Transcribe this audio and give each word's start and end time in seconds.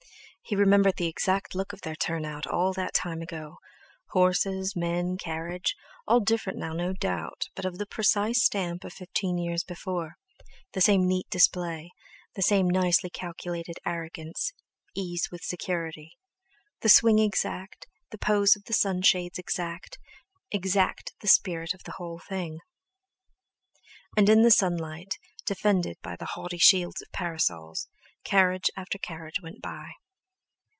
_He 0.53 0.57
remembered 0.57 0.97
the 0.97 1.07
exact 1.07 1.55
look 1.55 1.71
of 1.71 1.79
their 1.79 1.95
turn 1.95 2.25
out 2.25 2.45
all 2.45 2.73
that 2.73 2.93
time 2.93 3.21
ago: 3.21 3.59
Horses, 4.07 4.73
men, 4.75 5.15
carriage—all 5.17 6.19
different 6.19 6.59
now, 6.59 6.73
no 6.73 6.91
doubt—but 6.91 7.63
of 7.63 7.77
the 7.77 7.85
precise 7.85 8.43
stamp 8.43 8.83
of 8.83 8.91
fifteen 8.91 9.37
years 9.37 9.63
before; 9.63 10.15
the 10.73 10.81
same 10.81 11.07
neat 11.07 11.29
display, 11.29 11.91
the 12.35 12.41
same 12.41 12.69
nicely 12.69 13.09
calculated 13.09 13.75
arrogance 13.85 14.51
ease 14.93 15.29
with 15.31 15.41
security! 15.41 16.17
The 16.81 16.89
swing 16.89 17.19
exact, 17.19 17.87
the 18.09 18.17
pose 18.17 18.57
of 18.57 18.65
the 18.65 18.73
sunshades 18.73 19.39
exact, 19.39 19.99
exact 20.51 21.13
the 21.21 21.29
spirit 21.29 21.73
of 21.73 21.83
the 21.85 21.93
whole 21.93 22.19
thing. 22.19 22.59
And 24.17 24.27
in 24.27 24.41
the 24.41 24.51
sunlight, 24.51 25.15
defended 25.45 25.95
by 26.01 26.17
the 26.17 26.25
haughty 26.35 26.57
shields 26.57 27.01
of 27.01 27.07
parasols, 27.13 27.87
carriage 28.25 28.69
after 28.75 28.97
carriage 28.97 29.39
went 29.41 29.61
by. 29.61 29.91